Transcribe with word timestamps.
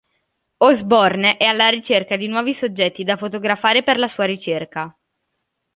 Osborne 0.57 1.37
è 1.37 1.43
alla 1.45 1.69
ricerca 1.69 2.15
di 2.17 2.25
nuovi 2.25 2.55
soggetti 2.55 3.03
da 3.03 3.17
fotografare 3.17 3.83
per 3.83 3.99
la 3.99 4.07
sua 4.07 4.25
ricerca. 4.25 4.97